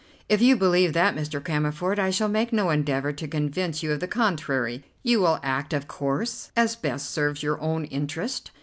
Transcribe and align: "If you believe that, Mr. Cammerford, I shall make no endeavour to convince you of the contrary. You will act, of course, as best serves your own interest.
"If 0.27 0.41
you 0.41 0.55
believe 0.57 0.93
that, 0.93 1.15
Mr. 1.15 1.39
Cammerford, 1.39 1.99
I 1.99 2.09
shall 2.09 2.27
make 2.27 2.51
no 2.51 2.71
endeavour 2.71 3.13
to 3.13 3.27
convince 3.27 3.83
you 3.83 3.91
of 3.91 3.99
the 3.99 4.07
contrary. 4.07 4.83
You 5.03 5.19
will 5.19 5.39
act, 5.43 5.73
of 5.73 5.87
course, 5.87 6.51
as 6.55 6.75
best 6.75 7.11
serves 7.11 7.43
your 7.43 7.61
own 7.61 7.85
interest. 7.85 8.49